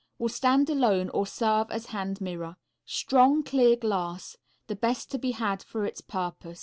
Will 0.17 0.29
stand 0.29 0.67
alone 0.67 1.09
or 1.11 1.27
serve 1.27 1.69
as 1.69 1.85
hand 1.93 2.21
mirror. 2.21 2.55
Strong, 2.85 3.43
clear 3.43 3.75
glass. 3.75 4.35
The 4.65 4.75
best 4.75 5.11
to 5.11 5.19
be 5.19 5.29
had 5.33 5.61
for 5.61 5.85
its 5.85 6.01
purpose. 6.01 6.59